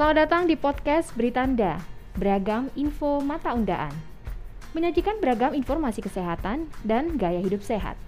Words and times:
Selamat 0.00 0.16
datang 0.16 0.48
di 0.48 0.56
podcast 0.56 1.12
Beritanda, 1.12 1.76
beragam 2.16 2.72
info 2.72 3.20
mata 3.20 3.52
undaan. 3.52 3.92
Menyajikan 4.72 5.20
beragam 5.20 5.52
informasi 5.52 6.00
kesehatan 6.00 6.72
dan 6.88 7.20
gaya 7.20 7.36
hidup 7.36 7.60
sehat. 7.60 8.00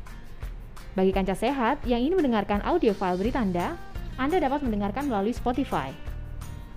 Bagi 0.97 1.13
kanca 1.13 1.37
sehat 1.37 1.85
yang 1.85 2.01
ingin 2.01 2.17
mendengarkan 2.17 2.65
audio 2.65 2.97
file 2.97 3.21
Beritanda, 3.21 3.77
Anda 4.17 4.41
dapat 4.41 4.65
mendengarkan 4.65 5.05
melalui 5.05 5.37
Spotify. 5.37 5.93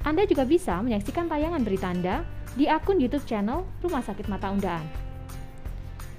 Anda 0.03 0.27
juga 0.27 0.43
bisa 0.43 0.83
menyaksikan 0.83 1.31
tayangan 1.31 1.63
Beritanda 1.63 2.27
di 2.59 2.67
akun 2.67 2.99
YouTube 2.99 3.23
channel 3.23 3.63
Rumah 3.87 4.03
Sakit 4.03 4.27
Mata 4.27 4.51
Undaan. 4.51 4.83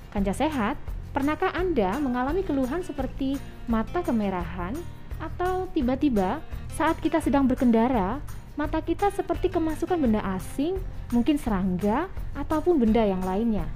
Kanca 0.08 0.32
sehat, 0.32 0.80
pernahkah 1.12 1.52
Anda 1.52 2.00
mengalami 2.00 2.40
keluhan 2.40 2.80
seperti 2.80 3.36
mata 3.68 4.00
kemerahan 4.00 4.72
atau 5.20 5.68
tiba-tiba 5.76 6.40
saat 6.72 6.96
kita 7.04 7.20
sedang 7.20 7.44
berkendara 7.44 8.24
mata 8.56 8.80
kita 8.80 9.12
seperti 9.12 9.52
kemasukan 9.52 10.00
benda 10.00 10.24
asing, 10.34 10.80
mungkin 11.12 11.36
serangga, 11.36 12.08
ataupun 12.32 12.80
benda 12.80 13.04
yang 13.04 13.20
lainnya. 13.20 13.68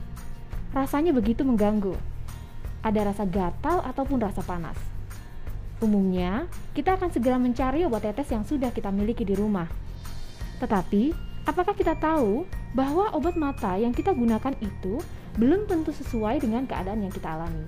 Rasanya 0.72 1.12
begitu 1.12 1.44
mengganggu. 1.44 1.94
Ada 2.80 3.12
rasa 3.12 3.28
gatal 3.28 3.84
ataupun 3.84 4.16
rasa 4.24 4.40
panas. 4.40 4.76
Umumnya, 5.84 6.48
kita 6.72 6.96
akan 6.96 7.12
segera 7.12 7.36
mencari 7.36 7.84
obat 7.84 8.08
tetes 8.08 8.32
yang 8.32 8.44
sudah 8.44 8.72
kita 8.72 8.88
miliki 8.88 9.24
di 9.24 9.36
rumah. 9.36 9.68
Tetapi, 10.60 11.12
apakah 11.44 11.76
kita 11.76 11.96
tahu 11.96 12.48
bahwa 12.72 13.12
obat 13.12 13.36
mata 13.36 13.76
yang 13.76 13.92
kita 13.92 14.16
gunakan 14.16 14.56
itu 14.64 15.00
belum 15.36 15.68
tentu 15.68 15.92
sesuai 15.92 16.40
dengan 16.40 16.64
keadaan 16.64 17.04
yang 17.04 17.12
kita 17.12 17.32
alami? 17.36 17.64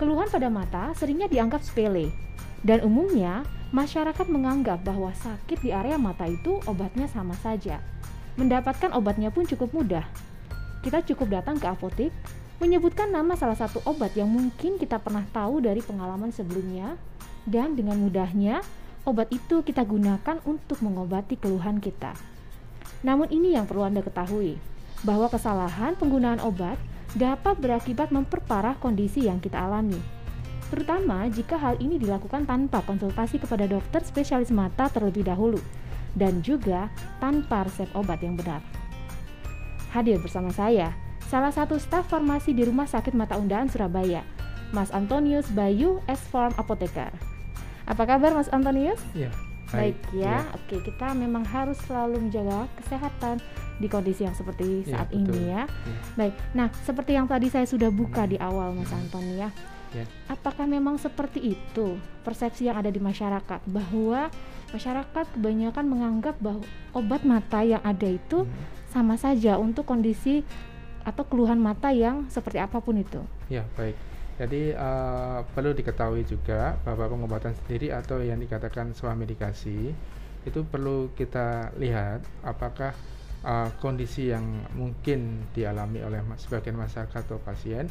Keluhan 0.00 0.32
pada 0.32 0.48
mata 0.48 0.92
seringnya 0.96 1.28
dianggap 1.28 1.60
sepele, 1.60 2.08
dan 2.64 2.80
umumnya 2.84 3.44
masyarakat 3.74 4.30
menganggap 4.30 4.86
bahwa 4.86 5.10
sakit 5.10 5.58
di 5.58 5.74
area 5.74 5.98
mata 5.98 6.30
itu 6.30 6.62
obatnya 6.70 7.10
sama 7.10 7.34
saja. 7.42 7.82
Mendapatkan 8.38 8.94
obatnya 8.94 9.34
pun 9.34 9.42
cukup 9.50 9.74
mudah. 9.74 10.06
Kita 10.86 11.02
cukup 11.02 11.42
datang 11.42 11.58
ke 11.58 11.66
apotek, 11.66 12.14
menyebutkan 12.62 13.10
nama 13.10 13.34
salah 13.34 13.58
satu 13.58 13.82
obat 13.82 14.14
yang 14.14 14.30
mungkin 14.30 14.78
kita 14.78 15.02
pernah 15.02 15.26
tahu 15.34 15.58
dari 15.58 15.82
pengalaman 15.82 16.30
sebelumnya, 16.30 16.94
dan 17.50 17.74
dengan 17.74 17.98
mudahnya 17.98 18.62
obat 19.02 19.34
itu 19.34 19.66
kita 19.66 19.82
gunakan 19.82 20.38
untuk 20.46 20.78
mengobati 20.78 21.34
keluhan 21.34 21.82
kita. 21.82 22.14
Namun 23.02 23.26
ini 23.34 23.58
yang 23.58 23.66
perlu 23.66 23.90
Anda 23.90 24.06
ketahui, 24.06 24.54
bahwa 25.02 25.26
kesalahan 25.26 25.98
penggunaan 25.98 26.38
obat 26.46 26.78
dapat 27.18 27.58
berakibat 27.58 28.14
memperparah 28.14 28.78
kondisi 28.78 29.26
yang 29.26 29.42
kita 29.42 29.58
alami 29.58 30.23
terutama 30.74 31.30
jika 31.30 31.54
hal 31.54 31.78
ini 31.78 32.02
dilakukan 32.02 32.50
tanpa 32.50 32.82
konsultasi 32.82 33.38
kepada 33.38 33.70
dokter 33.70 34.02
spesialis 34.02 34.50
mata 34.50 34.90
terlebih 34.90 35.22
dahulu 35.22 35.62
dan 36.18 36.42
juga 36.42 36.90
tanpa 37.22 37.62
resep 37.62 37.86
obat 37.94 38.18
yang 38.18 38.34
benar. 38.34 38.58
Hadir 39.94 40.18
bersama 40.18 40.50
saya, 40.50 40.90
salah 41.30 41.54
satu 41.54 41.78
staf 41.78 42.10
farmasi 42.10 42.50
di 42.50 42.66
Rumah 42.66 42.90
Sakit 42.90 43.14
Mata 43.14 43.38
Undaan 43.38 43.70
Surabaya, 43.70 44.26
Mas 44.74 44.90
Antonius 44.90 45.46
Bayu 45.54 46.02
S. 46.10 46.18
Farm 46.26 46.50
Apoteker. 46.58 47.14
Apa 47.86 48.02
kabar 48.10 48.34
Mas 48.34 48.50
Antonius? 48.50 48.98
Iya. 49.14 49.30
Baik, 49.70 49.98
ya. 50.10 50.42
ya. 50.42 50.54
Oke, 50.58 50.82
kita 50.82 51.14
memang 51.14 51.46
harus 51.46 51.78
selalu 51.86 52.26
menjaga 52.26 52.66
kesehatan 52.82 53.38
di 53.78 53.86
kondisi 53.90 54.22
yang 54.26 54.34
seperti 54.34 54.86
iya, 54.86 54.90
saat 54.90 55.08
ya, 55.10 55.14
ini 55.18 55.38
ya. 55.50 55.62
ya. 55.62 55.62
Baik. 56.18 56.34
Nah, 56.54 56.68
seperti 56.82 57.14
yang 57.14 57.26
tadi 57.30 57.46
saya 57.46 57.66
sudah 57.66 57.90
buka 57.94 58.26
di 58.26 58.38
awal 58.38 58.74
Mas 58.74 58.90
Anton 58.90 59.22
ya 59.34 59.50
Ya. 59.94 60.04
Apakah 60.26 60.66
memang 60.66 60.98
seperti 60.98 61.54
itu 61.54 61.96
persepsi 62.26 62.66
yang 62.66 62.82
ada 62.82 62.90
di 62.90 62.98
masyarakat 62.98 63.62
bahwa 63.70 64.26
masyarakat 64.74 65.26
kebanyakan 65.38 65.84
menganggap 65.86 66.34
bahwa 66.42 66.66
obat 66.90 67.22
mata 67.22 67.62
yang 67.62 67.78
ada 67.86 68.10
itu 68.10 68.42
hmm. 68.42 68.90
sama 68.90 69.14
saja 69.14 69.54
untuk 69.54 69.86
kondisi 69.86 70.42
atau 71.06 71.22
keluhan 71.22 71.62
mata 71.62 71.94
yang 71.94 72.26
seperti 72.26 72.58
apa 72.58 72.82
pun 72.82 72.98
itu? 72.98 73.22
Ya, 73.46 73.62
baik. 73.78 73.94
Jadi 74.34 74.74
uh, 74.74 75.46
perlu 75.54 75.70
diketahui 75.78 76.26
juga 76.26 76.74
bahwa 76.82 77.06
pengobatan 77.06 77.54
sendiri 77.54 77.94
atau 77.94 78.18
yang 78.18 78.42
dikatakan 78.42 78.90
swamedikasi 78.90 79.94
itu 80.44 80.60
perlu 80.66 81.14
kita 81.14 81.70
lihat 81.78 82.26
apakah 82.42 82.98
uh, 83.46 83.70
kondisi 83.78 84.34
yang 84.34 84.42
mungkin 84.74 85.46
dialami 85.54 86.02
oleh 86.02 86.18
sebagian 86.34 86.74
masyarakat 86.74 87.30
atau 87.30 87.38
pasien 87.38 87.86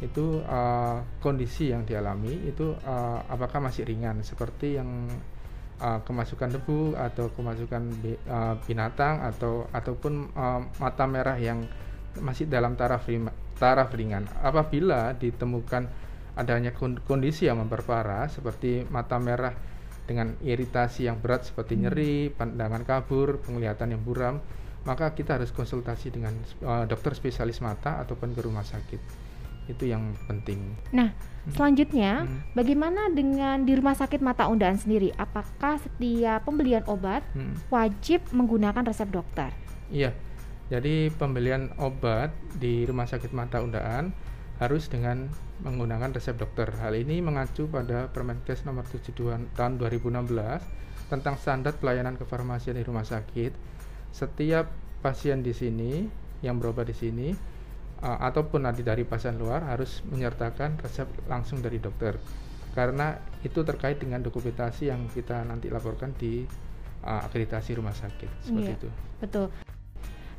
itu 0.00 0.40
uh, 0.48 1.04
kondisi 1.20 1.68
yang 1.68 1.84
dialami 1.84 2.48
itu 2.48 2.72
uh, 2.72 3.20
apakah 3.28 3.60
masih 3.60 3.84
ringan 3.84 4.24
seperti 4.24 4.80
yang 4.80 4.88
uh, 5.76 6.00
kemasukan 6.04 6.56
debu 6.56 6.96
atau 6.96 7.28
kemasukan 7.36 7.82
bi, 8.00 8.16
uh, 8.24 8.56
binatang 8.64 9.20
atau 9.20 9.68
ataupun 9.68 10.32
uh, 10.32 10.60
mata 10.80 11.04
merah 11.04 11.36
yang 11.36 11.68
masih 12.16 12.48
dalam 12.48 12.80
taraf 12.80 13.06
taraf 13.60 13.92
ringan. 13.92 14.24
Apabila 14.40 15.12
ditemukan 15.12 15.84
adanya 16.40 16.72
kondisi 17.04 17.44
yang 17.44 17.60
memperparah 17.60 18.32
seperti 18.32 18.88
mata 18.88 19.20
merah 19.20 19.52
dengan 20.08 20.32
iritasi 20.40 21.06
yang 21.12 21.20
berat 21.20 21.44
seperti 21.44 21.76
hmm. 21.76 21.82
nyeri, 21.86 22.16
pandangan 22.32 22.82
kabur, 22.88 23.44
penglihatan 23.44 23.94
yang 23.94 24.02
buram, 24.02 24.40
maka 24.88 25.12
kita 25.12 25.36
harus 25.36 25.52
konsultasi 25.52 26.08
dengan 26.08 26.32
uh, 26.64 26.88
dokter 26.88 27.12
spesialis 27.12 27.60
mata 27.60 28.00
ataupun 28.00 28.32
ke 28.32 28.40
rumah 28.40 28.64
sakit 28.64 29.28
itu 29.68 29.90
yang 29.90 30.16
penting. 30.30 30.76
Nah, 30.94 31.12
hmm. 31.12 31.52
selanjutnya 31.52 32.24
hmm. 32.24 32.54
bagaimana 32.56 33.10
dengan 33.12 33.62
di 33.62 33.72
rumah 33.76 33.98
sakit 33.98 34.22
mata 34.22 34.48
undaan 34.48 34.78
sendiri? 34.80 35.12
Apakah 35.18 35.78
setiap 35.82 36.46
pembelian 36.46 36.86
obat 36.88 37.26
hmm. 37.36 37.68
wajib 37.68 38.24
menggunakan 38.32 38.86
resep 38.86 39.08
dokter? 39.10 39.50
Iya. 39.90 40.14
Jadi 40.70 41.10
pembelian 41.10 41.74
obat 41.82 42.30
di 42.54 42.86
rumah 42.86 43.02
sakit 43.02 43.34
mata 43.34 43.58
undaan 43.58 44.14
harus 44.62 44.86
dengan 44.86 45.26
menggunakan 45.66 46.14
resep 46.14 46.38
dokter. 46.38 46.70
Hal 46.78 46.94
ini 46.94 47.18
mengacu 47.18 47.66
pada 47.66 48.06
Permenkes 48.06 48.62
nomor 48.62 48.86
72 48.86 49.50
tahun 49.58 49.72
2016 49.82 51.10
tentang 51.10 51.34
standar 51.42 51.74
pelayanan 51.74 52.14
kefarmasian 52.14 52.78
di 52.78 52.84
rumah 52.86 53.02
sakit. 53.02 53.50
Setiap 54.14 54.70
pasien 55.02 55.42
di 55.42 55.50
sini 55.50 56.06
yang 56.44 56.62
berobat 56.62 56.86
di 56.86 56.96
sini 56.96 57.28
uh, 58.02 58.18
ataupun 58.24 58.64
nanti 58.64 58.80
dari 58.84 59.04
pasien 59.04 59.36
luar 59.36 59.64
harus 59.68 60.04
menyertakan 60.08 60.80
resep 60.80 61.08
langsung 61.28 61.60
dari 61.60 61.80
dokter 61.80 62.16
karena 62.70 63.18
itu 63.42 63.66
terkait 63.66 63.98
dengan 63.98 64.22
dokumentasi 64.22 64.94
yang 64.94 65.10
kita 65.10 65.42
nanti 65.42 65.66
laporkan 65.66 66.14
di 66.14 66.46
uh, 67.02 67.26
akreditasi 67.26 67.74
rumah 67.74 67.94
sakit 67.94 68.30
seperti 68.46 68.70
iya, 68.70 68.78
itu. 68.78 68.88
Betul. 69.18 69.46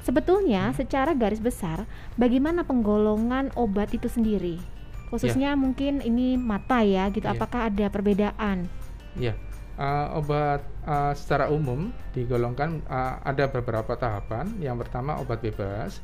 Sebetulnya 0.02 0.64
hmm. 0.72 0.76
secara 0.80 1.12
garis 1.14 1.44
besar 1.44 1.86
bagaimana 2.16 2.66
penggolongan 2.66 3.54
obat 3.60 3.92
itu 3.94 4.08
sendiri? 4.08 4.58
Khususnya 5.12 5.54
yeah. 5.54 5.60
mungkin 5.60 6.00
ini 6.00 6.40
mata 6.40 6.82
ya 6.88 7.12
gitu. 7.12 7.28
Yeah. 7.28 7.36
Apakah 7.36 7.68
ada 7.68 7.86
perbedaan? 7.92 8.72
Ya. 9.20 9.36
Yeah. 9.36 9.38
Uh, 9.82 10.20
obat 10.22 10.62
uh, 10.86 11.16
secara 11.18 11.50
umum 11.50 11.90
digolongkan 12.14 12.86
uh, 12.88 13.20
ada 13.28 13.52
beberapa 13.52 13.98
tahapan. 14.00 14.56
Yang 14.64 14.88
pertama 14.88 15.20
obat 15.20 15.44
bebas 15.44 16.00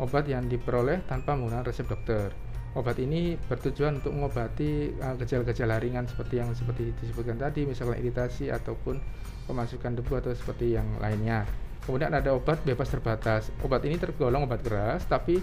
obat 0.00 0.24
yang 0.26 0.48
diperoleh 0.48 1.04
tanpa 1.04 1.36
menggunakan 1.36 1.68
resep 1.68 1.84
dokter. 1.86 2.32
Obat 2.72 2.96
ini 3.02 3.34
bertujuan 3.34 3.98
untuk 3.98 4.14
mengobati 4.14 4.94
uh, 5.02 5.18
gejala-gejala 5.18 5.76
uh, 5.76 5.82
ringan 5.82 6.06
seperti 6.06 6.38
yang 6.38 6.54
seperti 6.54 6.94
disebutkan 7.02 7.36
tadi, 7.36 7.66
misalnya 7.66 7.98
iritasi 7.98 8.48
ataupun 8.48 8.96
pemasukan 9.50 9.98
debu 9.98 10.12
atau 10.22 10.30
seperti 10.30 10.78
yang 10.78 10.86
lainnya. 11.02 11.44
Kemudian 11.82 12.14
ada 12.14 12.30
obat 12.30 12.62
bebas 12.62 12.86
terbatas. 12.86 13.50
Obat 13.66 13.82
ini 13.82 13.98
tergolong 13.98 14.46
obat 14.46 14.62
keras, 14.62 15.02
tapi 15.10 15.42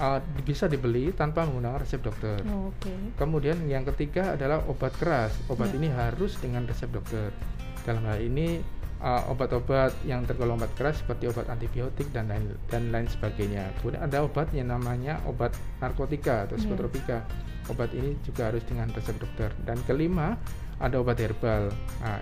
uh, 0.00 0.18
bisa 0.40 0.64
dibeli 0.64 1.12
tanpa 1.12 1.44
menggunakan 1.44 1.84
resep 1.84 2.00
dokter. 2.00 2.40
Oh, 2.48 2.72
okay. 2.72 2.96
Kemudian 3.20 3.60
yang 3.68 3.84
ketiga 3.92 4.32
adalah 4.32 4.64
obat 4.64 4.96
keras. 4.96 5.36
Obat 5.52 5.68
yeah. 5.68 5.78
ini 5.78 5.88
harus 5.92 6.40
dengan 6.40 6.64
resep 6.64 6.88
dokter. 6.88 7.28
Dalam 7.84 8.08
hal 8.08 8.24
ini 8.24 8.64
uh, 9.00 9.32
obat-obat 9.32 9.90
yang 10.04 10.22
tergolong 10.28 10.60
obat 10.60 10.70
keras 10.78 11.00
seperti 11.02 11.26
obat 11.30 11.48
antibiotik 11.50 12.06
dan 12.14 12.30
lain 12.30 12.54
dan 12.70 12.92
lain 12.94 13.08
sebagainya. 13.10 13.72
Kemudian 13.80 14.02
ada 14.04 14.22
obat 14.22 14.52
yang 14.54 14.70
namanya 14.70 15.18
obat 15.26 15.54
narkotika 15.82 16.46
atau 16.46 16.54
iya. 16.54 16.62
psikotropika. 16.62 17.18
Yeah. 17.24 17.72
Obat 17.72 17.96
ini 17.96 18.12
juga 18.20 18.52
harus 18.52 18.60
dengan 18.68 18.92
resep 18.92 19.16
dokter. 19.16 19.50
Dan 19.64 19.80
kelima 19.88 20.36
ada 20.78 21.00
obat 21.00 21.16
herbal. 21.16 21.72
Nah, 22.04 22.20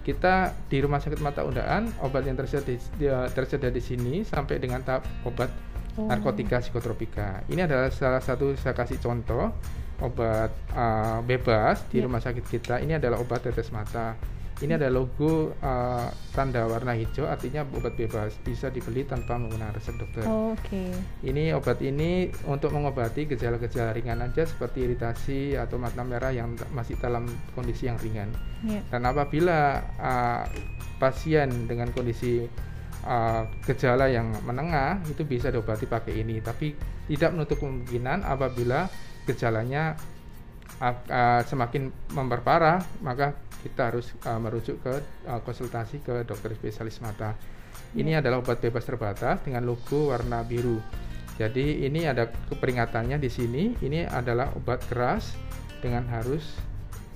kita 0.00 0.56
di 0.72 0.80
rumah 0.80 0.98
sakit 0.98 1.20
mata 1.20 1.44
undaan 1.44 1.92
obat 2.00 2.24
yang 2.24 2.34
tersedia 2.34 3.28
tersedia 3.36 3.68
di 3.68 3.82
sini 3.84 4.24
sampai 4.24 4.56
dengan 4.56 4.80
tahap 4.80 5.04
obat 5.28 5.52
oh. 6.00 6.08
narkotika 6.08 6.64
psikotropika. 6.64 7.44
Ini 7.52 7.68
adalah 7.68 7.92
salah 7.92 8.24
satu 8.24 8.56
saya 8.56 8.72
kasih 8.72 8.96
contoh 8.96 9.52
obat 10.00 10.48
uh, 10.72 11.20
bebas 11.20 11.84
di 11.92 12.00
yeah. 12.00 12.08
rumah 12.08 12.24
sakit 12.24 12.44
kita. 12.48 12.80
Ini 12.80 12.96
adalah 12.96 13.20
obat 13.20 13.44
tetes 13.44 13.68
mata 13.68 14.16
Ini 14.60 14.76
ada 14.76 14.92
logo 14.92 15.56
uh, 15.64 16.08
tanda 16.36 16.68
warna 16.68 16.92
hijau, 16.92 17.24
artinya 17.24 17.64
obat 17.64 17.96
bebas 17.96 18.36
bisa 18.44 18.68
dibeli 18.68 19.08
tanpa 19.08 19.40
menggunakan 19.40 19.72
resep 19.72 19.96
dokter. 19.96 20.28
Oh, 20.28 20.52
Oke. 20.52 20.92
Ini 21.24 21.56
obat 21.56 21.80
ini 21.80 22.28
untuk 22.44 22.76
mengobati 22.76 23.24
gejala-gejala 23.24 23.96
ringan 23.96 24.20
aja 24.20 24.44
seperti 24.44 24.84
iritasi 24.84 25.56
atau 25.56 25.80
mata 25.80 26.04
merah 26.04 26.28
yang 26.28 26.60
masih 26.76 27.00
dalam 27.00 27.24
kondisi 27.56 27.88
yang 27.88 27.96
ringan. 28.04 28.28
Ya. 28.68 28.84
Dan 28.92 29.08
apabila 29.08 29.80
uh, 29.96 30.44
pasien 31.00 31.64
dengan 31.64 31.88
kondisi 31.96 32.44
uh, 33.08 33.48
gejala 33.64 34.12
yang 34.12 34.28
menengah 34.44 35.00
itu 35.08 35.24
bisa 35.24 35.48
diobati 35.48 35.88
pakai 35.88 36.20
ini, 36.20 36.44
tapi 36.44 36.76
tidak 37.08 37.32
menutup 37.32 37.64
kemungkinan 37.64 38.28
apabila 38.28 38.92
gejalanya 39.24 39.96
uh, 40.80 41.40
semakin 41.44 41.92
memperparah, 42.16 42.80
maka 43.04 43.36
kita 43.60 43.92
harus 43.92 44.16
uh, 44.24 44.40
merujuk 44.40 44.80
ke 44.80 44.94
uh, 45.28 45.40
konsultasi 45.44 46.00
ke 46.00 46.24
dokter 46.24 46.56
spesialis 46.56 46.98
mata. 47.04 47.36
Ini 47.92 48.22
adalah 48.22 48.40
obat 48.40 48.62
bebas 48.62 48.86
terbatas 48.86 49.44
dengan 49.44 49.66
logo 49.68 50.14
warna 50.14 50.40
biru. 50.46 50.80
Jadi 51.36 51.84
ini 51.88 52.04
ada 52.04 52.28
keperingatannya 52.28 53.16
di 53.16 53.30
sini. 53.32 53.72
Ini 53.80 54.08
adalah 54.08 54.52
obat 54.56 54.84
keras 54.88 55.36
dengan 55.80 56.04
harus 56.08 56.44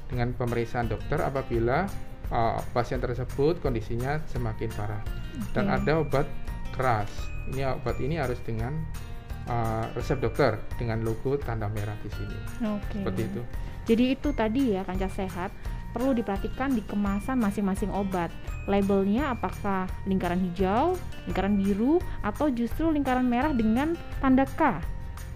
dengan 0.08 0.32
pemeriksaan 0.36 0.88
dokter 0.88 1.20
apabila 1.20 1.88
uh, 2.32 2.60
pasien 2.72 3.00
tersebut 3.00 3.60
kondisinya 3.60 4.20
semakin 4.28 4.70
parah. 4.72 5.02
Dan 5.52 5.68
Oke. 5.68 5.76
ada 5.80 5.92
obat 6.00 6.26
keras. 6.74 7.10
Ini 7.52 7.76
obat 7.76 8.00
ini 8.00 8.16
harus 8.16 8.40
dengan 8.42 8.72
uh, 9.48 9.84
resep 9.96 10.18
dokter 10.20 10.60
dengan 10.76 11.00
logo 11.04 11.36
tanda 11.40 11.68
merah 11.68 11.96
di 12.00 12.10
sini. 12.12 12.38
Oke. 12.64 13.00
Seperti 13.00 13.22
itu. 13.24 13.42
Jadi 13.84 14.04
itu 14.16 14.28
tadi 14.32 14.62
ya 14.72 14.82
kancah 14.82 15.12
sehat 15.12 15.50
perlu 15.94 16.10
diperhatikan 16.10 16.74
di 16.74 16.82
kemasan 16.82 17.38
masing-masing 17.38 17.92
obat. 17.94 18.32
Labelnya 18.66 19.30
apakah 19.30 19.86
lingkaran 20.10 20.42
hijau, 20.42 20.98
lingkaran 21.30 21.54
biru, 21.54 22.02
atau 22.26 22.50
justru 22.50 22.90
lingkaran 22.90 23.22
merah 23.22 23.54
dengan 23.54 23.94
tanda 24.18 24.42
K. 24.42 24.82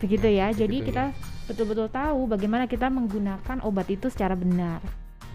Begitu 0.03 0.27
ya. 0.35 0.51
Jadi 0.51 0.83
Begitu, 0.83 0.91
kita 0.91 1.05
betul-betul 1.47 1.89
tahu 1.95 2.27
bagaimana 2.27 2.67
kita 2.67 2.91
menggunakan 2.91 3.63
obat 3.63 3.87
itu 3.87 4.11
secara 4.11 4.35
benar. 4.35 4.83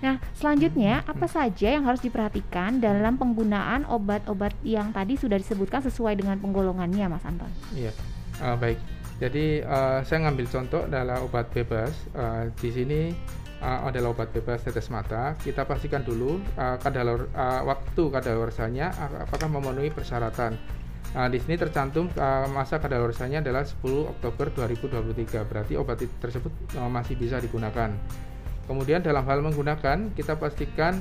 Nah, 0.04 0.20
selanjutnya 0.36 1.08
apa 1.08 1.32
saja 1.32 1.72
yang 1.72 1.88
harus 1.88 2.04
diperhatikan 2.04 2.84
dalam 2.84 3.16
penggunaan 3.16 3.88
obat-obat 3.88 4.52
yang 4.60 4.92
tadi 4.92 5.16
sudah 5.16 5.40
disebutkan 5.40 5.80
sesuai 5.80 6.20
dengan 6.20 6.36
penggolongannya, 6.44 7.08
Mas 7.08 7.24
Anton? 7.24 7.48
Iya, 7.72 7.96
uh, 8.44 8.60
baik. 8.60 8.78
Jadi 9.18 9.64
uh, 9.64 10.04
saya 10.04 10.28
ngambil 10.28 10.46
contoh 10.52 10.82
adalah 10.84 11.24
obat 11.24 11.48
bebas. 11.56 11.96
Uh, 12.12 12.52
di 12.60 12.70
sini 12.70 13.02
uh, 13.64 13.88
adalah 13.88 14.12
obat 14.12 14.36
bebas 14.36 14.68
tetes 14.68 14.92
mata. 14.92 15.34
Kita 15.40 15.64
pastikan 15.64 16.04
dulu 16.04 16.44
uh, 16.60 16.76
kadar 16.78 17.08
uh, 17.32 17.62
waktu 17.64 18.04
kadaluarsanya 18.12 18.92
apakah 19.24 19.48
memenuhi 19.48 19.90
persyaratan. 19.90 20.60
Uh, 21.14 21.30
di 21.30 21.38
sini 21.38 21.62
tercantum 21.62 22.10
uh, 22.18 22.50
masa 22.50 22.82
kadaluarsanya 22.82 23.46
adalah 23.46 23.64
10 23.64 23.80
Oktober 24.18 24.50
2023. 24.68 25.46
Berarti 25.46 25.74
obat 25.78 26.02
tersebut 26.20 26.52
uh, 26.76 26.90
masih 26.90 27.14
bisa 27.16 27.38
digunakan. 27.38 27.94
Kemudian 28.66 29.04
dalam 29.04 29.24
hal 29.28 29.44
menggunakan 29.44 30.16
kita 30.18 30.40
pastikan 30.40 31.00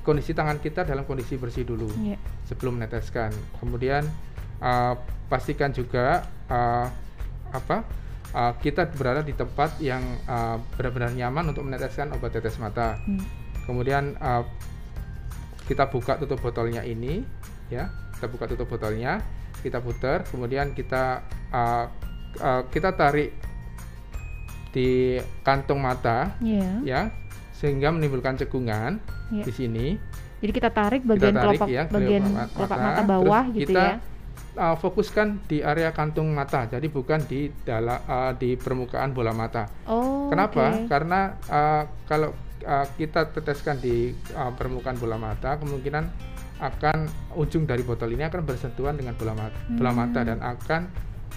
kondisi 0.00 0.32
tangan 0.32 0.56
kita 0.56 0.88
dalam 0.88 1.04
kondisi 1.04 1.36
bersih 1.36 1.68
dulu 1.68 1.92
Iya. 2.00 2.16
sebelum 2.48 2.80
meneteskan. 2.80 3.28
Kemudian 3.60 4.08
uh, 4.62 4.94
pastikan 5.28 5.70
juga 5.74 6.24
uh, 6.48 6.86
apa 7.52 7.84
uh, 8.32 8.52
kita 8.60 8.88
berada 8.96 9.24
di 9.24 9.32
tempat 9.32 9.76
yang 9.80 10.02
uh, 10.28 10.60
benar-benar 10.76 11.12
nyaman 11.12 11.52
untuk 11.52 11.64
meneteskan 11.64 12.12
obat 12.16 12.36
tetes 12.36 12.56
mata. 12.60 13.00
Hmm. 13.04 13.22
Kemudian 13.68 14.16
uh, 14.20 14.44
kita 15.68 15.92
buka 15.92 16.16
tutup 16.16 16.40
botolnya 16.40 16.80
ini, 16.80 17.20
ya, 17.68 17.92
kita 18.16 18.26
buka 18.32 18.48
tutup 18.48 18.72
botolnya, 18.72 19.20
kita 19.60 19.84
putar, 19.84 20.24
kemudian 20.24 20.72
kita 20.72 21.20
uh, 21.52 21.84
uh, 22.40 22.62
kita 22.72 22.96
tarik 22.96 23.36
di 24.72 25.20
kantung 25.44 25.84
mata, 25.84 26.32
Iya. 26.40 26.70
ya, 26.84 27.00
sehingga 27.52 27.92
menimbulkan 27.92 28.40
cekungan 28.40 28.96
Iya. 29.28 29.44
di 29.44 29.52
sini. 29.52 29.86
Jadi 30.40 30.52
kita 30.54 30.70
tarik 30.72 31.04
bagian 31.04 31.34
tarik 31.36 31.60
kelopak 31.60 31.68
ya, 31.68 31.84
bagian 31.90 32.22
kelopak 32.24 32.48
kelopak 32.56 32.78
mata, 32.78 32.88
mata 32.88 33.02
bawah 33.04 33.44
terus 33.44 33.56
gitu 33.60 33.70
kita 33.74 33.84
ya. 33.84 33.96
Uh, 34.58 34.74
fokuskan 34.74 35.46
di 35.46 35.62
area 35.62 35.94
kantung 35.94 36.34
mata, 36.34 36.66
jadi 36.66 36.84
bukan 36.90 37.22
di 37.30 37.48
dalam 37.62 38.02
uh, 38.10 38.34
di 38.34 38.58
permukaan 38.58 39.14
bola 39.14 39.30
mata. 39.30 39.70
Oh. 39.86 40.26
Kenapa? 40.28 40.74
oke. 40.74 40.90
Karena 40.90 41.38
uh, 41.46 41.86
kalau 42.10 42.34
uh, 42.66 42.86
kita 42.98 43.30
teteskan 43.30 43.78
di 43.78 44.10
uh, 44.34 44.50
permukaan 44.52 44.98
bola 44.98 45.14
mata, 45.16 45.54
kemungkinan 45.56 46.04
akan 46.58 47.06
ujung 47.38 47.70
dari 47.70 47.86
botol 47.86 48.10
ini 48.10 48.26
akan 48.26 48.42
bersentuhan 48.42 48.98
dengan 48.98 49.14
bola 49.14 49.38
mata, 49.38 49.58
bola 49.70 49.90
Hmm. 49.94 49.98
mata 50.02 50.20
dan 50.26 50.42
akan 50.42 50.82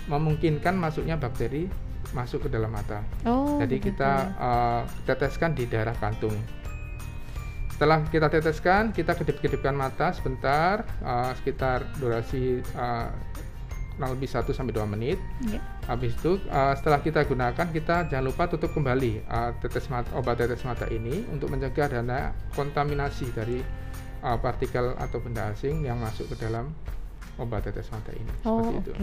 memungkinkan 0.10 0.74
masuknya 0.74 1.22
bakteri 1.22 1.70
masuk 2.18 2.50
ke 2.50 2.50
dalam 2.50 2.74
mata. 2.74 3.06
Oh. 3.24 3.62
Jadi 3.62 3.78
begitu. 3.78 4.02
kita 4.02 4.12
uh, 4.42 4.82
teteskan 5.06 5.54
di 5.54 5.70
daerah 5.70 5.94
kantung. 5.94 6.34
Setelah 7.82 8.06
kita 8.14 8.30
teteskan, 8.30 8.94
kita 8.94 9.18
kedip-kedipkan 9.18 9.74
mata 9.74 10.14
sebentar, 10.14 10.86
uh, 11.02 11.34
sekitar 11.34 11.82
durasi 11.98 12.62
uh, 12.78 13.10
kurang 13.98 14.22
lebih 14.22 14.30
1 14.30 14.54
sampai 14.54 14.70
2 14.78 14.86
menit. 14.86 15.18
Iya. 15.50 15.58
Habis 15.90 16.14
itu 16.14 16.38
uh, 16.54 16.78
setelah 16.78 17.02
kita 17.02 17.26
gunakan, 17.26 17.66
kita 17.74 18.06
jangan 18.06 18.30
lupa 18.30 18.46
tutup 18.46 18.70
kembali 18.78 19.26
uh, 19.26 19.58
tetes 19.66 19.90
mata, 19.90 20.14
obat 20.14 20.38
tetes 20.38 20.62
mata 20.62 20.86
ini 20.94 21.26
untuk 21.34 21.50
mencegah 21.50 21.90
dana 21.90 22.38
kontaminasi 22.54 23.34
dari 23.34 23.66
uh, 24.22 24.38
partikel 24.38 24.94
atau 25.02 25.18
benda 25.18 25.50
asing 25.50 25.82
yang 25.82 25.98
masuk 25.98 26.30
ke 26.30 26.38
dalam 26.38 26.70
obat 27.42 27.66
tetes 27.66 27.90
mata 27.90 28.14
ini. 28.14 28.30
Oh, 28.46 28.62
Seperti 28.62 28.78
oke. 28.78 28.86
itu. 28.86 28.94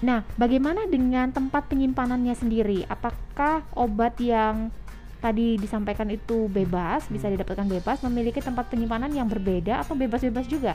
Nah, 0.00 0.26
bagaimana 0.34 0.90
dengan 0.90 1.30
tempat 1.30 1.70
penyimpanannya 1.70 2.34
sendiri? 2.34 2.82
Apakah 2.90 3.62
obat 3.78 4.18
yang 4.18 4.74
tadi 5.20 5.60
disampaikan 5.60 6.08
itu 6.08 6.48
bebas, 6.48 7.06
bisa 7.06 7.28
Hmm. 7.28 7.36
didapatkan 7.36 7.68
bebas, 7.68 8.00
memiliki 8.02 8.40
tempat 8.40 8.72
penyimpanan 8.72 9.12
yang 9.12 9.28
berbeda 9.28 9.84
atau 9.84 9.94
bebas-bebas 9.94 10.48
juga? 10.48 10.74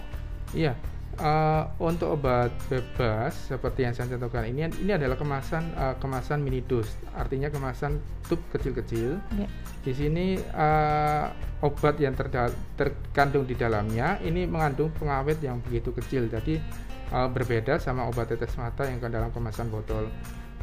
Iya, 0.53 0.77
eh, 1.15 1.63
untuk 1.79 2.19
obat 2.19 2.51
bebas 2.67 3.33
seperti 3.49 3.87
yang 3.87 3.93
saya 3.95 4.11
contohkan 4.15 4.45
ini, 4.45 4.67
ini 4.83 4.91
adalah 4.93 5.15
kemasan 5.15 5.63
eh, 5.75 5.95
kemasan 5.97 6.43
mini 6.43 6.61
dose, 6.63 6.91
artinya 7.15 7.47
kemasan 7.49 7.97
tub 8.27 8.39
kecil-kecil. 8.51 9.17
Ya. 9.39 9.47
Di 9.81 9.93
sini 9.95 10.37
eh, 10.37 11.25
obat 11.63 11.97
yang 11.97 12.13
terkandung 12.77 13.47
di 13.47 13.55
dalamnya 13.57 14.19
ini 14.21 14.45
mengandung 14.45 14.93
pengawet 14.95 15.39
yang 15.41 15.63
begitu 15.63 15.95
kecil, 15.95 16.27
jadi 16.27 16.61
eh, 17.11 17.27
berbeda 17.31 17.79
sama 17.79 18.05
obat 18.05 18.29
tetes 18.29 18.53
mata 18.59 18.85
yang 18.85 18.99
ke 18.99 19.07
dalam 19.09 19.31
kemasan 19.31 19.71
botol. 19.71 20.11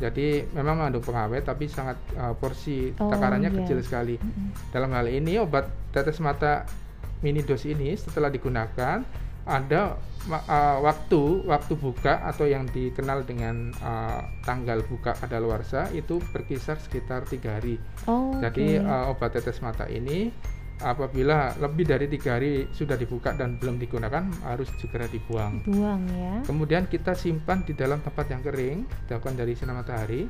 Jadi 0.03 0.43
memang 0.51 0.83
mengandung 0.83 1.05
pengawet, 1.05 1.47
tapi 1.47 1.71
sangat 1.71 1.95
eh, 2.17 2.35
porsi 2.37 2.91
Oh, 2.99 3.13
takarannya 3.13 3.55
iya. 3.55 3.59
kecil 3.63 3.79
sekali. 3.85 4.17
Mm-mm. 4.19 4.75
Dalam 4.75 4.91
hal 4.93 5.07
ini 5.07 5.39
obat 5.39 5.71
tetes 5.95 6.19
mata 6.19 6.67
mini 7.23 7.47
dose 7.47 7.71
ini 7.71 7.95
setelah 7.95 8.27
digunakan 8.27 8.99
ada 9.43 9.99
uh, 10.31 10.79
waktu 10.83 11.43
waktu 11.47 11.75
buka 11.75 12.23
atau 12.23 12.47
yang 12.47 12.69
dikenal 12.71 13.27
dengan 13.27 13.75
uh, 13.83 14.23
tanggal 14.47 14.83
buka 14.87 15.19
kadaluarsa 15.19 15.91
itu 15.91 16.23
berkisar 16.31 16.79
sekitar 16.79 17.27
tiga 17.27 17.59
hari. 17.59 17.79
Oh, 18.07 18.39
Jadi 18.39 18.79
uh, 18.79 19.11
obat 19.11 19.35
tetes 19.35 19.59
mata 19.59 19.91
ini 19.91 20.31
apabila 20.83 21.55
lebih 21.63 21.87
dari 21.87 22.11
tiga 22.11 22.39
hari 22.39 22.67
sudah 22.75 22.99
dibuka 22.99 23.31
dan 23.35 23.55
belum 23.59 23.79
digunakan 23.79 24.27
harus 24.43 24.67
segera 24.83 25.07
dibuang. 25.07 25.63
buang 25.63 26.03
ya. 26.11 26.35
Kemudian 26.43 26.91
kita 26.91 27.15
simpan 27.15 27.63
di 27.63 27.75
dalam 27.79 28.03
tempat 28.03 28.27
yang 28.31 28.43
kering, 28.43 28.79
jauhkan 29.07 29.39
dari 29.39 29.55
sinar 29.55 29.79
matahari, 29.79 30.27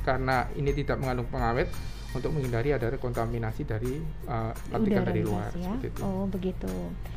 karena 0.00 0.48
ini 0.56 0.72
tidak 0.72 0.96
mengandung 0.96 1.28
pengawet 1.28 1.68
untuk 2.16 2.32
menghindari 2.32 2.72
adanya 2.72 2.96
kontaminasi 2.96 3.62
dari 3.62 4.00
uh, 4.24 4.50
partikel 4.66 4.98
Udara 4.98 5.08
dari 5.08 5.22
luar. 5.22 5.50
ya. 5.52 5.68
Seperti 5.68 5.86
itu. 5.92 6.00
Oh, 6.00 6.24
begitu. 6.26 6.72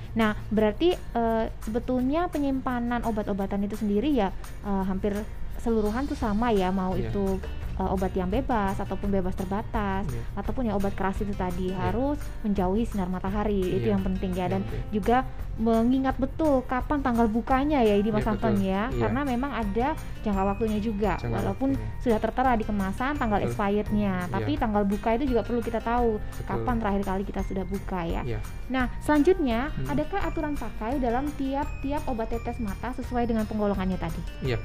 Nah, 0.10 0.34
berarti 0.50 0.90
eh, 0.92 1.46
sebetulnya 1.62 2.26
penyimpanan 2.28 3.06
obat-obatan 3.06 3.62
itu 3.62 3.78
sendiri 3.78 4.10
ya 4.10 4.34
eh, 4.62 4.84
hampir 4.84 5.14
keseluruhan 5.56 6.08
tuh 6.08 6.16
sama 6.16 6.50
ya, 6.50 6.74
mau 6.74 6.98
Iya. 6.98 7.14
itu 7.14 7.38
eh, 7.80 7.90
obat 7.90 8.12
yang 8.12 8.28
bebas 8.28 8.76
ataupun 8.76 9.08
bebas 9.10 9.34
terbatas 9.34 10.04
Iya. 10.06 10.24
ataupun 10.36 10.68
yang 10.68 10.76
obat 10.76 10.94
keras 10.94 11.16
itu 11.18 11.32
tadi 11.32 11.72
Iya. 11.72 11.90
harus 11.90 12.20
menjauhi 12.44 12.84
sinar 12.84 13.08
matahari. 13.08 13.60
Itu 13.60 13.88
Iya. 13.88 13.96
yang 13.96 14.04
penting 14.04 14.32
ya 14.34 14.46
dan 14.48 14.62
Iya, 14.62 14.70
iya. 14.70 14.84
juga 14.92 15.18
mengingat 15.60 16.16
betul 16.16 16.64
kapan 16.64 17.04
tanggal 17.04 17.28
bukanya 17.28 17.84
ya 17.84 17.92
ini 17.94 18.10
Mas 18.10 18.24
Iya, 18.24 18.32
Anton 18.32 18.56
ya. 18.58 18.88
Iya. 18.88 18.96
Karena 18.98 19.22
memang 19.24 19.52
ada 19.52 19.88
jangka 20.20 20.44
waktunya 20.46 20.80
juga. 20.80 21.14
Jangka 21.16 21.36
Walaupun 21.36 21.70
waktunya. 21.74 22.00
sudah 22.00 22.20
tertera 22.22 22.52
di 22.54 22.64
kemasan 22.64 23.14
tanggal 23.16 23.40
Betul. 23.40 23.50
expirednya, 23.52 24.14
tapi 24.30 24.52
Iya. 24.54 24.62
tanggal 24.62 24.84
buka 24.84 25.10
itu 25.16 25.26
juga 25.28 25.42
perlu 25.44 25.60
kita 25.60 25.80
tahu 25.80 26.16
Betul. 26.16 26.44
kapan 26.46 26.76
terakhir 26.78 27.04
kali 27.06 27.24
kita 27.24 27.42
sudah 27.44 27.64
buka 27.66 28.00
ya. 28.02 28.22
Iya. 28.26 28.40
Nah, 28.70 28.88
selanjutnya, 29.00 29.60
Hmm. 29.70 29.88
adakah 29.90 30.20
aturan 30.22 30.56
pakai 30.56 30.96
dalam 30.98 31.28
tiap-tiap 31.34 32.04
obat 32.06 32.28
tetes 32.30 32.56
mata 32.60 32.92
sesuai 32.94 33.24
dengan 33.26 33.44
penggolongannya 33.44 33.96
tadi? 33.98 34.22
Iya. 34.42 34.60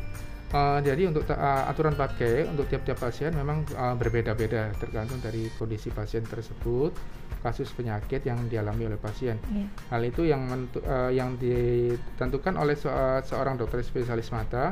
Uh, 0.55 0.79
jadi 0.87 1.11
untuk 1.11 1.27
uh, 1.27 1.67
aturan 1.67 1.99
pakai 1.99 2.47
untuk 2.47 2.71
tiap-tiap 2.71 3.03
pasien 3.03 3.35
memang 3.35 3.67
uh, 3.75 3.99
berbeda-beda 3.99 4.71
tergantung 4.79 5.19
dari 5.19 5.51
kondisi 5.59 5.91
pasien 5.91 6.23
tersebut, 6.23 6.95
kasus 7.43 7.75
penyakit 7.75 8.23
yang 8.23 8.39
dialami 8.47 8.87
oleh 8.87 8.95
pasien. 8.95 9.35
Yeah. 9.51 9.67
Hal 9.91 10.07
itu 10.07 10.31
yang 10.31 10.47
uh, 10.47 11.11
yang 11.11 11.35
ditentukan 11.43 12.55
oleh 12.55 12.79
se 12.79 12.87
seorang 13.27 13.59
dokter 13.59 13.83
spesialis 13.83 14.31
mata 14.31 14.71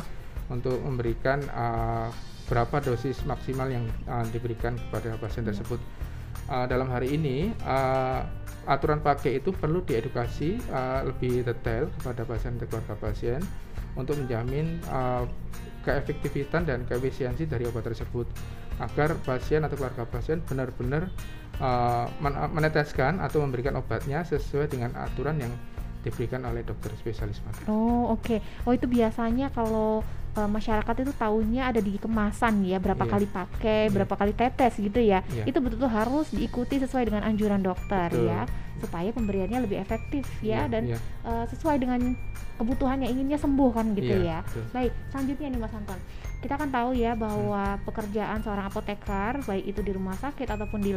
untuk 0.55 0.79
memberikan 0.87 1.43
uh, 1.51 2.15
berapa 2.47 2.79
dosis 2.79 3.19
maksimal 3.27 3.67
yang 3.67 3.83
uh, 4.07 4.23
diberikan 4.31 4.79
kepada 4.79 5.19
pasien 5.19 5.43
yeah. 5.43 5.51
tersebut. 5.51 5.83
Uh, 6.47 6.71
dalam 6.71 6.95
hari 6.95 7.19
ini 7.19 7.51
uh, 7.67 8.23
aturan 8.71 9.03
pakai 9.03 9.43
itu 9.43 9.51
perlu 9.51 9.83
diedukasi 9.83 10.63
uh, 10.71 11.03
lebih 11.11 11.43
detail 11.43 11.91
kepada 11.99 12.23
pasien 12.23 12.55
dan 12.55 12.71
keluarga 12.71 12.95
pasien 13.03 13.43
untuk 13.99 14.17
menjamin 14.17 14.81
uh, 14.89 15.27
keefektifan 15.83 16.65
dan 16.65 16.87
keefisiensi 16.87 17.45
dari 17.47 17.67
obat 17.67 17.85
tersebut 17.87 18.27
agar 18.81 19.15
pasien 19.23 19.63
atau 19.63 19.77
keluarga 19.79 20.09
pasien 20.09 20.41
benar-benar 20.43 21.11
uh, 21.61 22.07
meneteskan 22.51 23.21
atau 23.21 23.45
memberikan 23.45 23.77
obatnya 23.79 24.25
sesuai 24.27 24.73
dengan 24.73 24.97
aturan 24.97 25.39
yang 25.39 25.53
diberikan 26.03 26.43
oleh 26.43 26.67
dokter 26.67 26.91
spesialis 26.99 27.39
mata. 27.47 27.63
Oh 27.71 28.11
oke, 28.11 28.27
okay. 28.27 28.39
oh 28.67 28.75
itu 28.75 28.91
biasanya 28.91 29.55
kalau 29.55 30.03
uh, 30.35 30.51
masyarakat 30.51 31.07
itu 31.07 31.13
tahunya 31.15 31.63
ada 31.71 31.79
di 31.79 31.95
kemasan 31.95 32.67
ya 32.67 32.83
berapa 32.83 33.07
yeah. 33.07 33.13
kali 33.15 33.27
pakai, 33.31 33.81
yeah. 33.87 33.93
berapa 33.95 34.15
kali 34.19 34.33
tetes 34.35 34.75
gitu 34.83 34.99
ya. 34.99 35.23
Yeah. 35.31 35.47
Itu 35.47 35.63
betul-betul 35.63 35.93
harus 35.95 36.27
diikuti 36.35 36.83
sesuai 36.83 37.07
dengan 37.07 37.23
anjuran 37.23 37.63
dokter 37.63 38.11
betul. 38.11 38.27
ya 38.27 38.43
supaya 38.83 39.15
pemberiannya 39.15 39.63
lebih 39.63 39.79
efektif 39.79 40.27
ya 40.43 40.65
yeah, 40.65 40.65
dan 40.67 40.83
yeah. 40.91 41.01
Uh, 41.23 41.47
sesuai 41.47 41.79
dengan 41.79 42.19
kebutuhannya 42.59 43.07
inginnya 43.07 43.39
sembuh 43.39 43.71
kan 43.71 43.95
gitu 43.95 44.19
yeah, 44.19 44.43
ya. 44.43 44.51
Betul. 44.51 44.65
Baik, 44.75 44.93
selanjutnya 45.15 45.47
nih 45.55 45.61
Mas 45.63 45.75
Anton 45.75 46.01
kita 46.43 46.59
kan 46.59 46.75
tahu 46.75 46.91
ya 46.99 47.15
bahwa 47.15 47.79
hmm. 47.79 47.87
pekerjaan 47.87 48.43
seorang 48.43 48.67
apoteker 48.67 49.47
baik 49.47 49.63
itu 49.63 49.81
di 49.81 49.95
rumah 49.95 50.19
sakit 50.19 50.51
ataupun 50.51 50.83
di 50.83 50.91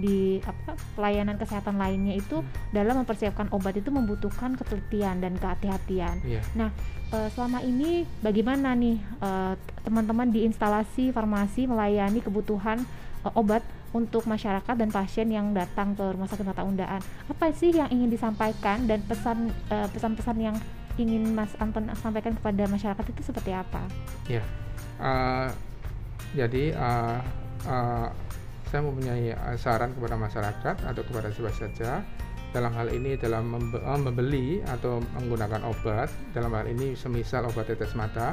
di 0.00 0.40
apa 0.40 0.72
pelayanan 0.96 1.36
kesehatan 1.36 1.76
lainnya 1.76 2.16
itu 2.16 2.40
hmm. 2.40 2.72
dalam 2.72 3.04
mempersiapkan 3.04 3.52
obat 3.52 3.76
itu 3.76 3.92
membutuhkan 3.92 4.56
ketelitian 4.56 5.20
dan 5.20 5.36
kehati-hatian. 5.36 6.16
Yeah. 6.24 6.40
Nah, 6.56 6.72
e, 7.12 7.28
selama 7.36 7.60
ini 7.60 8.08
bagaimana 8.24 8.72
nih 8.72 8.96
eh, 8.96 9.54
teman-teman 9.84 10.32
di 10.32 10.48
instalasi 10.48 11.12
farmasi 11.12 11.68
melayani 11.68 12.24
kebutuhan 12.24 12.80
e, 13.20 13.28
obat 13.36 13.60
untuk 13.94 14.26
masyarakat 14.26 14.74
dan 14.74 14.90
pasien 14.90 15.28
yang 15.30 15.54
datang 15.54 15.94
ke 15.94 16.02
rumah 16.02 16.26
sakit 16.26 16.46
mata 16.46 16.62
undaan? 16.66 16.98
Apa 17.30 17.52
sih 17.54 17.70
yang 17.74 17.90
ingin 17.90 18.10
disampaikan 18.10 18.86
dan 18.88 19.02
pesan 19.04 19.52
pesan-pesan 19.68 20.36
yang 20.40 20.56
ingin 20.96 21.36
Mas 21.36 21.52
Anton 21.60 21.92
sampaikan 22.00 22.32
kepada 22.36 22.64
masyarakat 22.68 23.04
itu 23.12 23.22
seperti 23.22 23.52
apa? 23.52 23.84
Ya. 24.26 24.42
Uh, 24.96 25.52
jadi 26.32 26.72
uh, 26.72 27.20
uh, 27.68 28.08
saya 28.66 28.80
mempunyai 28.82 29.30
saran 29.60 29.94
kepada 29.94 30.16
masyarakat 30.18 30.76
atau 30.82 31.02
kepada 31.06 31.28
siapa 31.30 31.52
saja 31.54 32.02
dalam 32.50 32.72
hal 32.72 32.88
ini 32.88 33.20
dalam 33.20 33.52
membeli 34.00 34.64
atau 34.64 34.98
menggunakan 35.20 35.60
obat 35.68 36.08
dalam 36.32 36.50
hal 36.56 36.66
ini 36.66 36.96
semisal 36.96 37.44
obat 37.46 37.68
tetes 37.68 37.92
mata 37.92 38.32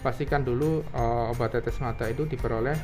pastikan 0.00 0.46
dulu 0.46 0.86
uh, 0.94 1.34
obat 1.34 1.58
tetes 1.58 1.76
mata 1.82 2.06
itu 2.06 2.22
diperoleh 2.22 2.78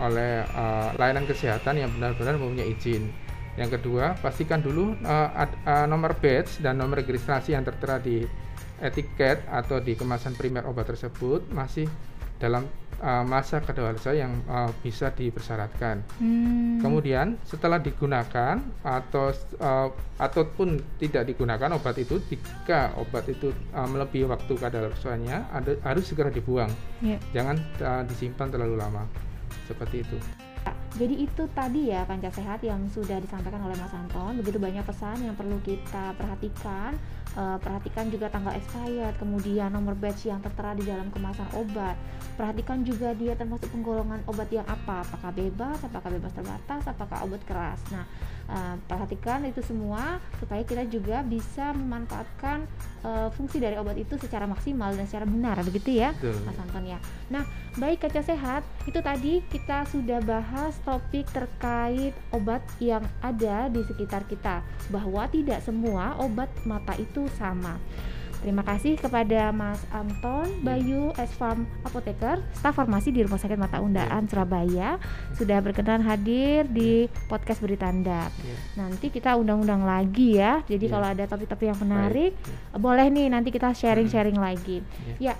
oleh 0.00 0.42
uh, 0.54 0.90
layanan 0.98 1.26
kesehatan 1.28 1.78
yang 1.78 1.90
benar-benar 1.94 2.34
mempunyai 2.38 2.74
izin 2.74 3.12
yang 3.54 3.70
kedua 3.70 4.18
pastikan 4.18 4.58
dulu 4.58 4.98
uh, 5.06 5.30
ad, 5.30 5.54
uh, 5.62 5.86
nomor 5.86 6.18
batch 6.18 6.58
dan 6.58 6.78
nomor 6.78 6.98
registrasi 6.98 7.54
yang 7.54 7.62
tertera 7.62 8.02
di 8.02 8.26
etiket 8.82 9.46
atau 9.46 9.78
di 9.78 9.94
kemasan 9.94 10.34
primer 10.34 10.66
obat 10.66 10.90
tersebut 10.90 11.46
masih 11.54 11.86
dalam 12.42 12.66
uh, 12.98 13.22
masa 13.22 13.62
kadaluarsa 13.62 14.10
yang 14.10 14.34
uh, 14.50 14.68
bisa 14.82 15.14
dipersyaratkan. 15.14 16.02
Hmm. 16.18 16.82
Kemudian 16.82 17.38
setelah 17.46 17.78
digunakan 17.78 18.58
atau 18.82 19.30
uh, 19.62 19.88
ataupun 20.18 20.98
tidak 20.98 21.30
digunakan 21.30 21.78
obat 21.78 21.94
itu 22.02 22.18
jika 22.26 22.90
obat 22.98 23.30
itu 23.30 23.54
uh, 23.70 23.86
melebihi 23.86 24.26
waktu 24.26 24.52
kadaluarsanya 24.58 25.46
harus 25.86 26.04
segera 26.10 26.34
dibuang. 26.34 26.68
Yeah. 26.98 27.22
Jangan 27.30 27.56
uh, 27.80 28.02
disimpan 28.02 28.50
terlalu 28.50 28.82
lama. 28.82 29.06
Seperti 29.64 30.04
itu. 30.04 30.43
Jadi 30.94 31.26
itu 31.26 31.42
tadi 31.50 31.90
ya 31.90 32.06
panca 32.06 32.30
sehat 32.30 32.62
yang 32.62 32.86
sudah 32.86 33.18
disampaikan 33.18 33.66
oleh 33.66 33.74
Mas 33.74 33.90
Anton. 33.90 34.38
Begitu 34.38 34.62
banyak 34.62 34.86
pesan 34.86 35.26
yang 35.26 35.34
perlu 35.34 35.58
kita 35.66 36.14
perhatikan. 36.14 36.94
Uh, 37.34 37.58
perhatikan 37.58 38.06
juga 38.14 38.30
tanggal 38.30 38.54
expired, 38.54 39.18
kemudian 39.18 39.66
nomor 39.74 39.98
batch 39.98 40.30
yang 40.30 40.38
tertera 40.38 40.70
di 40.78 40.86
dalam 40.86 41.10
kemasan 41.10 41.50
obat. 41.58 41.98
Perhatikan 42.38 42.86
juga 42.86 43.10
dia 43.10 43.34
termasuk 43.34 43.74
penggolongan 43.74 44.22
obat 44.30 44.46
yang 44.54 44.62
apa, 44.70 45.02
apakah 45.02 45.34
bebas, 45.34 45.82
apakah 45.82 46.14
bebas 46.14 46.30
terbatas, 46.30 46.86
apakah 46.86 47.26
obat 47.26 47.42
keras. 47.42 47.82
Nah, 47.90 48.06
uh, 48.46 48.78
perhatikan 48.86 49.42
itu 49.50 49.66
semua 49.66 50.22
supaya 50.38 50.62
kita 50.62 50.86
juga 50.86 51.26
bisa 51.26 51.74
memanfaatkan 51.74 52.70
uh, 53.02 53.26
fungsi 53.34 53.58
dari 53.58 53.82
obat 53.82 53.98
itu 53.98 54.14
secara 54.14 54.46
maksimal 54.46 54.94
dan 54.94 55.02
secara 55.10 55.26
benar, 55.26 55.58
begitu 55.66 55.90
ya, 55.90 56.14
Betul. 56.14 56.38
Mas 56.46 56.58
Anton 56.62 56.86
ya. 56.86 57.02
Nah, 57.34 57.42
baik 57.82 58.06
kaca 58.06 58.22
sehat, 58.22 58.62
itu 58.86 59.02
tadi 59.02 59.42
kita 59.50 59.90
sudah 59.90 60.22
bahas 60.22 60.78
topik 60.84 61.26
terkait 61.32 62.12
obat 62.30 62.60
yang 62.78 63.02
ada 63.24 63.72
di 63.72 63.80
sekitar 63.82 64.28
kita 64.28 64.60
bahwa 64.92 65.26
tidak 65.32 65.64
semua 65.64 66.14
obat 66.20 66.52
mata 66.68 66.94
itu 67.00 67.26
sama. 67.34 67.80
Terima 68.44 68.60
kasih 68.60 69.00
kepada 69.00 69.56
Mas 69.56 69.80
Anton 69.88 70.44
Bayu 70.60 71.16
S 71.16 71.32
Farm 71.32 71.64
Apoteker, 71.80 72.44
staf 72.52 72.76
farmasi 72.76 73.08
di 73.08 73.24
Rumah 73.24 73.40
Sakit 73.40 73.56
Mata 73.56 73.80
Undaan 73.80 74.28
Surabaya 74.28 75.00
sudah 75.32 75.64
berkenan 75.64 76.04
hadir 76.04 76.68
di 76.68 77.08
podcast 77.24 77.64
Beritanda. 77.64 78.28
Yeah. 78.44 78.84
Nanti 78.84 79.08
kita 79.08 79.40
undang-undang 79.40 79.88
lagi 79.88 80.36
ya. 80.36 80.60
Jadi 80.68 80.84
yeah. 80.84 80.92
kalau 80.92 81.06
ada 81.08 81.24
topik-topik 81.24 81.72
yang 81.72 81.80
menarik, 81.80 82.36
yeah. 82.36 82.76
boleh 82.76 83.08
nih 83.08 83.32
nanti 83.32 83.48
kita 83.48 83.72
sharing-sharing 83.72 84.36
lagi. 84.36 84.84
Yeah. 85.16 85.32
Ya, 85.32 85.34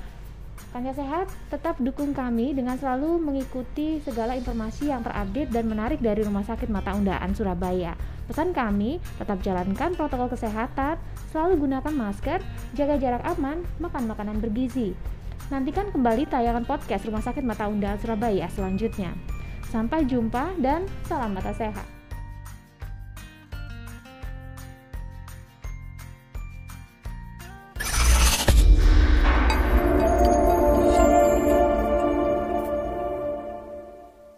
Tanya 0.74 0.90
Sehat 0.90 1.30
tetap 1.54 1.78
dukung 1.78 2.10
kami 2.10 2.50
dengan 2.50 2.74
selalu 2.74 3.22
mengikuti 3.22 4.02
segala 4.02 4.34
informasi 4.34 4.90
yang 4.90 5.06
terupdate 5.06 5.54
dan 5.54 5.70
menarik 5.70 6.02
dari 6.02 6.26
Rumah 6.26 6.42
Sakit 6.42 6.66
Mata 6.66 6.98
Undaan 6.98 7.30
Surabaya. 7.30 7.94
Pesan 8.26 8.50
kami, 8.50 8.98
tetap 9.14 9.38
jalankan 9.46 9.94
protokol 9.94 10.34
kesehatan, 10.34 10.98
selalu 11.30 11.62
gunakan 11.70 11.94
masker, 11.94 12.42
jaga 12.74 12.98
jarak 12.98 13.22
aman, 13.22 13.62
makan 13.78 14.10
makanan 14.10 14.42
bergizi. 14.42 14.98
Nantikan 15.54 15.94
kembali 15.94 16.26
tayangan 16.26 16.66
podcast 16.66 17.06
Rumah 17.06 17.22
Sakit 17.22 17.46
Mata 17.46 17.70
Undaan 17.70 18.02
Surabaya 18.02 18.50
selanjutnya. 18.50 19.14
Sampai 19.70 20.10
jumpa 20.10 20.58
dan 20.58 20.90
salam 21.06 21.38
mata 21.38 21.54
sehat. 21.54 21.93